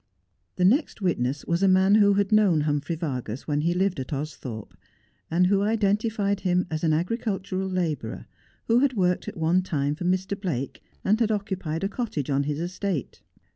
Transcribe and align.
The 0.55 0.65
next 0.65 1.03
witness 1.03 1.45
was 1.45 1.61
a 1.61 1.67
man 1.67 1.93
who 1.93 2.15
had 2.15 2.31
known 2.31 2.61
Humphrey 2.61 2.95
Vargas 2.95 3.47
when 3.47 3.61
he 3.61 3.71
lived 3.75 3.99
at 3.99 4.11
Austhorpe, 4.11 4.75
and 5.29 5.45
who 5.45 5.61
identified 5.61 6.39
him 6.39 6.65
as 6.71 6.83
an 6.83 6.91
agri 6.91 7.17
cultural 7.17 7.69
labourer 7.69 8.25
who 8.65 8.79
had 8.79 8.93
worked 8.93 9.27
at 9.27 9.37
one 9.37 9.61
time 9.61 9.93
for 9.93 10.05
Mr. 10.05 10.35
Blake, 10.41 10.81
and 11.03 11.19
had 11.19 11.29
occupied 11.29 11.83
a 11.83 11.87
cottage 11.87 12.31
on 12.31 12.45
his 12.45 12.59
estate. 12.59 13.21